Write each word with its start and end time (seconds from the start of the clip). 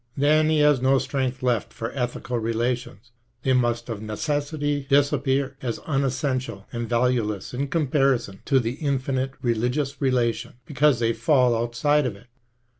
Then 0.17 0.49
he 0.49 0.61
has 0.61 0.81
no 0.81 0.97
strength 0.97 1.43
left 1.43 1.71
for 1.71 1.91
ethical 1.91 2.39
relations, 2.39 3.11
they 3.43 3.53
must 3.53 3.87
of 3.87 4.01
necessity 4.01 4.87
disappear, 4.89 5.57
as 5.61 5.77
unessential 5.85 6.65
and 6.73 6.89
valueless 6.89 7.53
in 7.53 7.67
comparison 7.67 8.41
to 8.45 8.59
the 8.59 8.81
infinite 8.83 9.33
religious 9.43 10.01
relation, 10.01 10.53
because 10.65 10.97
they 10.97 11.13
fall 11.13 11.55
outside 11.55 12.07
of 12.07 12.15
it. 12.15 12.25